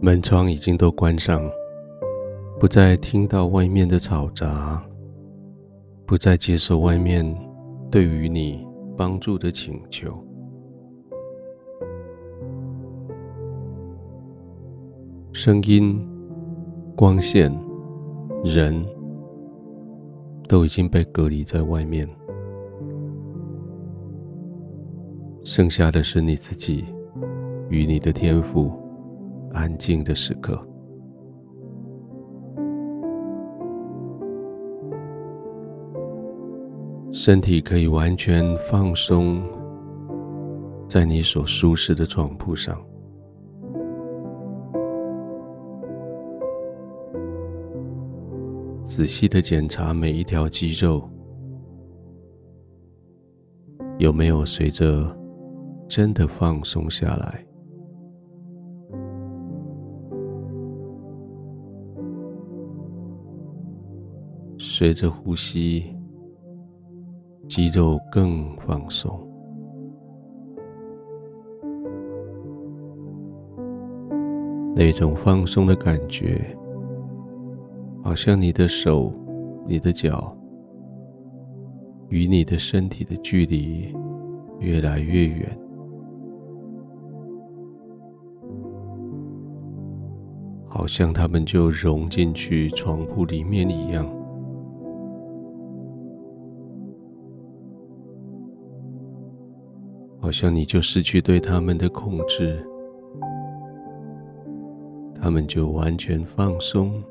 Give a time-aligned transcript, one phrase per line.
[0.00, 1.42] 门窗已经都关上，
[2.60, 4.80] 不再听到外面的嘈杂，
[6.06, 7.36] 不再接受外面
[7.90, 8.64] 对于你
[8.96, 10.16] 帮助的请求。
[15.32, 16.00] 声音、
[16.94, 17.52] 光线、
[18.44, 18.86] 人
[20.48, 22.08] 都已经被隔离在外面，
[25.42, 26.84] 剩下的是你自己
[27.68, 28.72] 与你的天赋
[29.52, 30.58] 安静的时刻。
[37.10, 39.42] 身体可以完全放松
[40.88, 42.78] 在你所舒适的床铺上。
[48.82, 51.08] 仔细的检查每一条肌肉，
[53.98, 55.14] 有没有随着
[55.88, 57.44] 真的放松下来？
[64.78, 65.86] 随着呼吸，
[67.48, 69.10] 肌肉更放松，
[74.76, 76.56] 那种放松的感觉。
[78.04, 79.12] 好像你的手、
[79.66, 80.32] 你的脚
[82.08, 83.92] 与你的身体的距离
[84.60, 85.58] 越来越远，
[90.68, 94.06] 好像他们就融进去床铺里面一样，
[100.28, 102.62] 好像你就失去对他们的控制，
[105.14, 107.02] 他们就完全放松。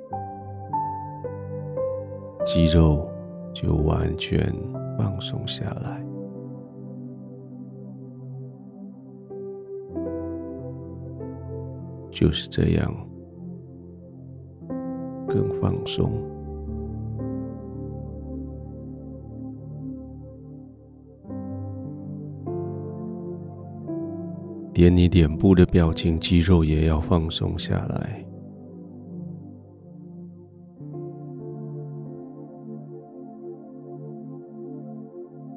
[2.46, 3.10] 肌肉
[3.56, 4.54] 就完全
[4.96, 6.00] 放松下来，
[12.12, 12.96] 就是这样，
[15.28, 16.37] 更放松。
[24.78, 28.24] 连你脸部的表情肌肉也要放松下来。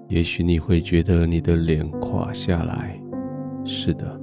[0.09, 2.99] 也许你会觉得你的脸垮下来，
[3.63, 4.19] 是的，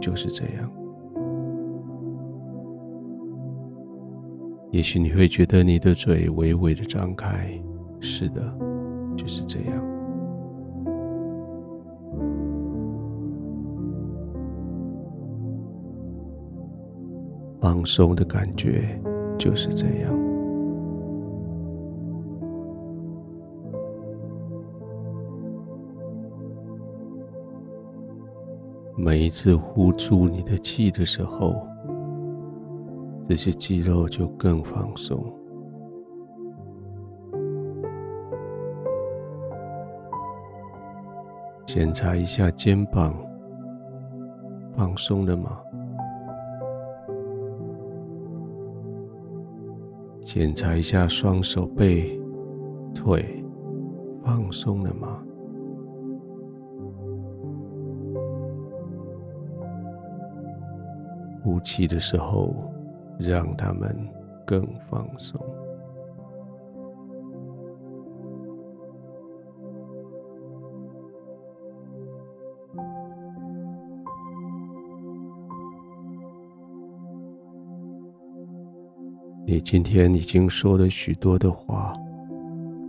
[0.00, 0.70] 就是这样。
[4.70, 7.50] 也许你会觉得你的嘴微微的张开，
[7.98, 8.56] 是的，
[9.16, 9.95] 就是这样。
[17.66, 18.96] 放松的感觉
[19.36, 20.14] 就是这样。
[28.96, 31.56] 每一次呼出你的气的时候，
[33.24, 35.26] 这些肌肉就更放松。
[41.66, 43.12] 检查一下肩膀，
[44.76, 45.58] 放松了吗？
[50.26, 52.20] 检查一下双手背、
[52.92, 53.44] 腿，
[54.24, 55.22] 放松了吗？
[61.44, 62.52] 呼气的时候，
[63.20, 63.96] 让他们
[64.44, 65.40] 更放松。
[79.48, 81.92] 你今天已经说了许多的话，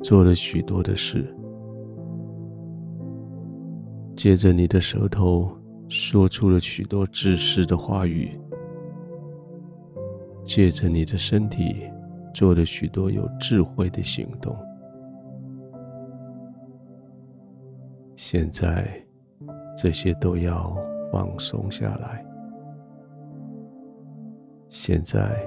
[0.02, 1.32] 做了许多的事，
[4.16, 5.56] 借着你的舌头
[5.88, 8.36] 说出了许多知识的话语。
[10.44, 11.84] 借着你的身体
[12.34, 14.56] 做了许多有智慧的行动，
[18.16, 18.90] 现在
[19.78, 20.76] 这些都要
[21.12, 22.26] 放松下来。
[24.70, 25.38] 现在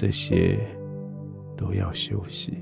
[0.00, 0.56] 这些
[1.56, 2.56] 都要休息，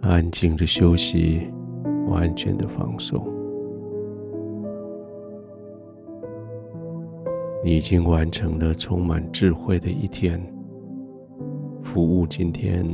[0.00, 1.52] 安静的休息，
[2.08, 3.22] 完全的放松。
[7.62, 10.40] 你已经完成了充满智慧的一天，
[11.82, 12.86] 服务今天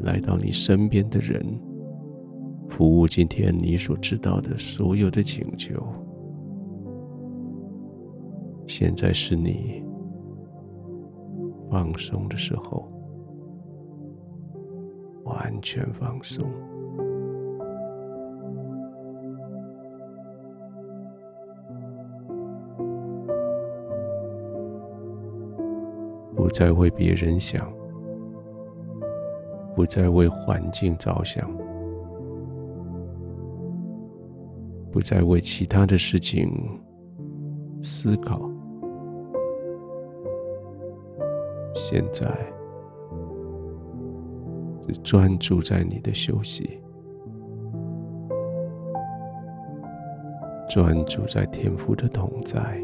[0.00, 1.46] 来到你身边的人，
[2.68, 5.80] 服务今天你所知道的所有的请求。
[8.66, 9.84] 现在是你
[11.70, 12.90] 放松的时候
[15.24, 16.44] 完全放松。
[26.44, 27.72] 不再为别人想
[29.74, 31.50] 不再为环境着想
[34.92, 36.52] 不再为其他的事情
[37.82, 38.53] 思考。
[41.74, 42.24] 现在，
[44.80, 46.80] 只专注在你的休息，
[50.68, 52.80] 专注在天父的同在，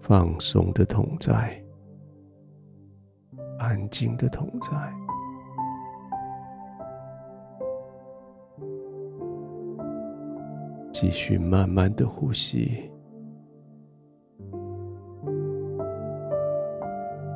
[0.00, 1.62] 放松的同在，
[3.58, 4.76] 安静的同在，
[11.00, 12.90] 继续慢慢的呼吸。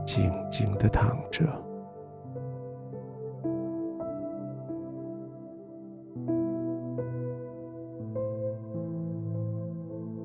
[0.05, 1.45] 静静的躺着，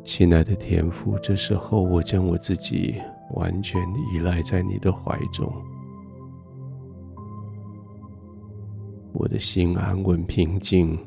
[0.03, 2.95] 亲爱的天父，这时候我将我自己
[3.35, 3.79] 完全
[4.11, 5.47] 依赖在你的怀中，
[9.13, 10.97] 我的心安稳平静，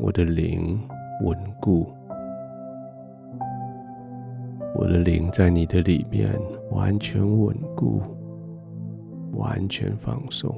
[0.00, 0.80] 我的灵
[1.22, 1.86] 稳固。
[4.74, 6.32] 我的灵在你的里面
[6.70, 8.00] 完全稳固，
[9.32, 10.52] 完全放松。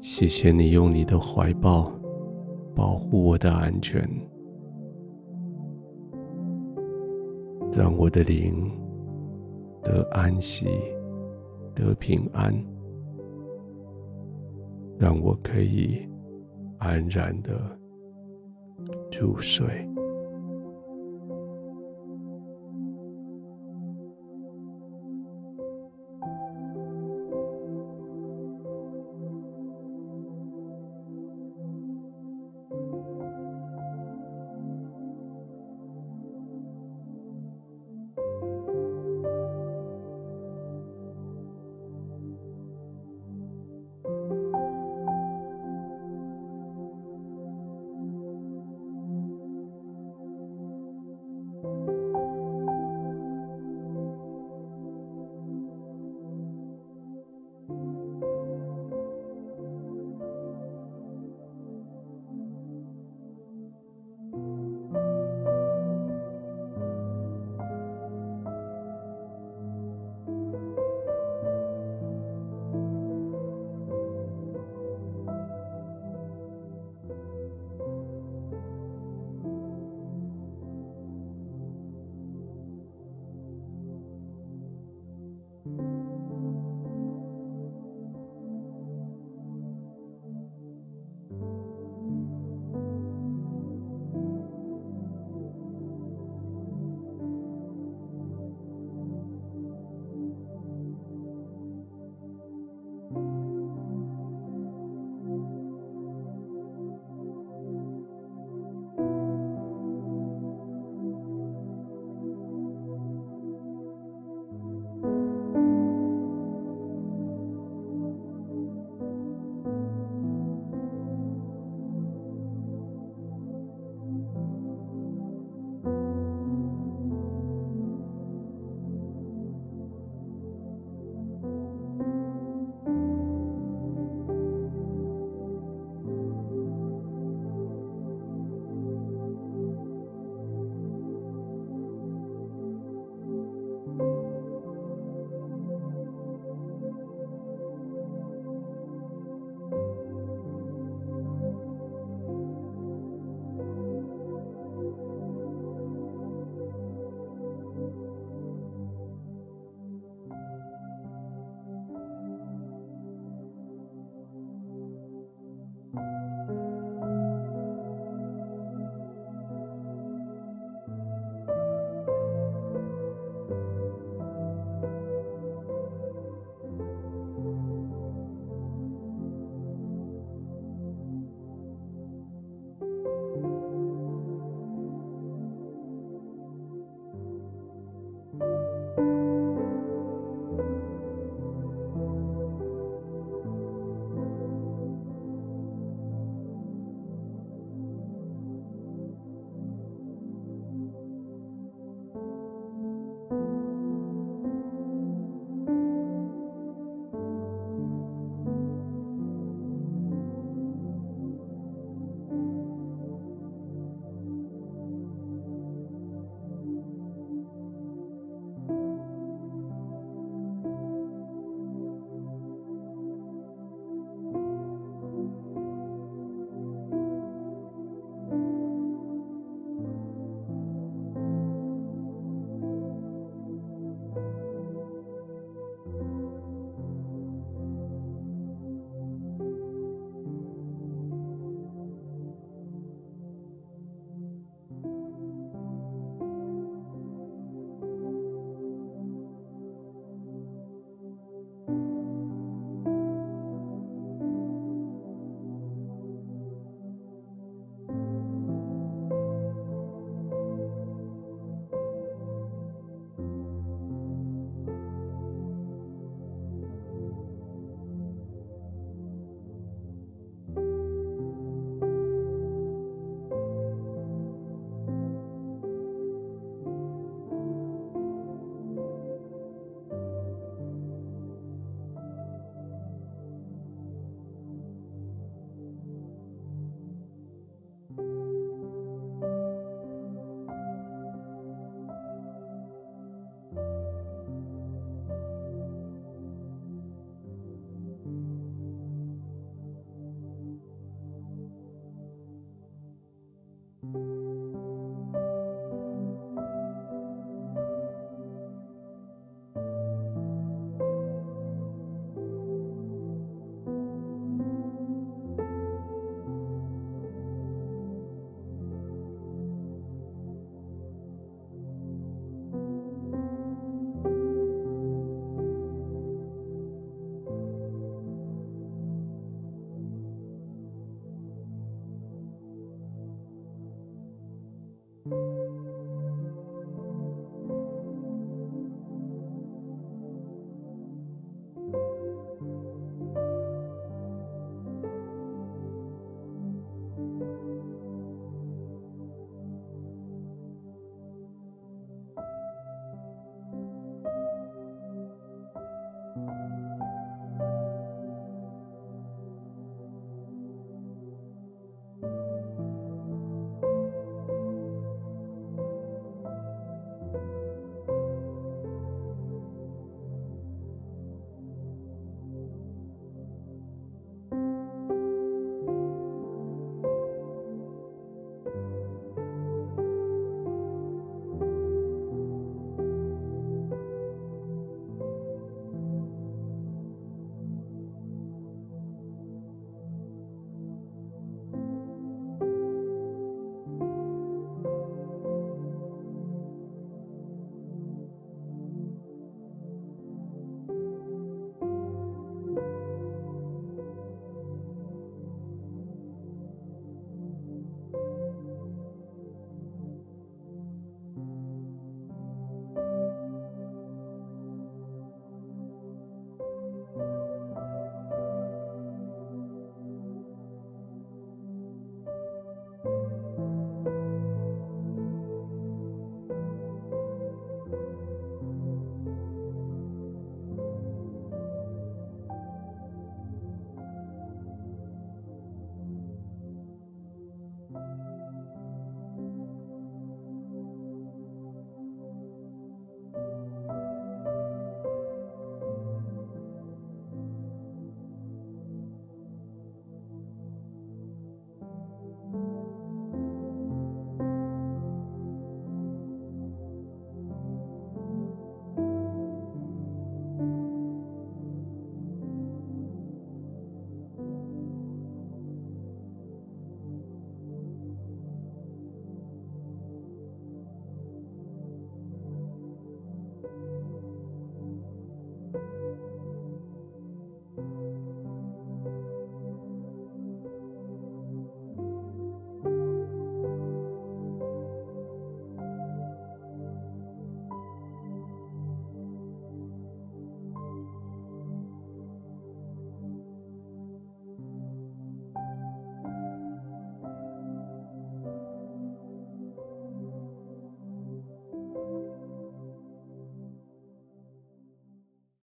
[0.00, 1.92] 谢谢你用你的怀抱
[2.74, 4.02] 保护我的安全，
[7.72, 8.70] 让我的灵
[9.82, 10.66] 得安息，
[11.74, 12.52] 得平安，
[14.98, 16.08] 让我可以
[16.80, 17.78] 安然的
[19.12, 19.86] 入睡。